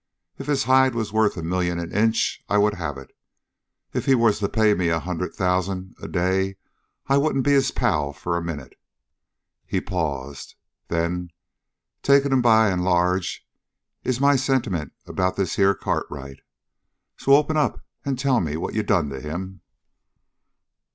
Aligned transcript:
If 0.39 0.47
his 0.47 0.63
hide 0.63 0.95
was 0.95 1.13
worth 1.13 1.37
a 1.37 1.43
million 1.43 1.77
an 1.77 1.91
inch, 1.91 2.43
I 2.49 2.57
would 2.57 2.73
have 2.73 2.97
it. 2.97 3.15
If 3.93 4.07
he 4.07 4.15
was 4.15 4.39
to 4.39 4.49
pay 4.49 4.73
me 4.73 4.87
a 4.89 4.97
hundred 4.99 5.35
thousand 5.35 5.93
a 6.01 6.07
day, 6.07 6.55
I 7.05 7.17
wouldn't 7.17 7.43
be 7.45 7.51
his 7.51 7.69
pal 7.69 8.11
for 8.11 8.35
a 8.35 8.41
minute." 8.41 8.73
He 9.63 9.79
paused. 9.79 10.55
"Them, 10.87 11.29
taking 12.01 12.31
'em 12.31 12.41
by 12.41 12.69
and 12.71 12.83
large, 12.83 13.47
is 14.03 14.19
my 14.19 14.35
sentiments 14.37 14.95
about 15.05 15.35
this 15.35 15.57
here 15.57 15.75
Cartwright. 15.75 16.39
So 17.17 17.33
open 17.35 17.55
up 17.55 17.85
and 18.03 18.17
tell 18.17 18.39
me 18.41 18.57
what 18.57 18.73
you 18.73 18.81
done 18.81 19.09
to 19.11 19.21
him." 19.21 19.61